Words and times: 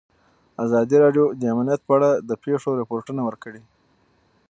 ازادي 0.65 0.95
راډیو 1.03 1.25
د 1.39 1.41
امنیت 1.53 1.81
په 1.85 1.91
اړه 1.97 2.09
د 2.29 2.31
پېښو 2.43 2.69
رپوټونه 2.81 3.21
ورکړي. 3.25 3.61